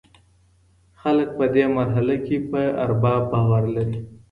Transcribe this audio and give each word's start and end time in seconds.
خلګ 1.01 1.29
په 1.37 1.45
دې 1.55 1.65
مرحله 1.77 2.15
کي 2.25 2.37
په 2.49 2.61
ارباب 2.83 3.21
باور 3.31 3.63
لري. 3.75 3.99